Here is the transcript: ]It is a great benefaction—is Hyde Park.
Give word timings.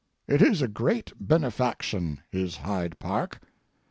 ]It 0.35 0.41
is 0.41 0.63
a 0.63 0.67
great 0.67 1.13
benefaction—is 1.19 2.55
Hyde 2.57 2.97
Park. 2.97 3.39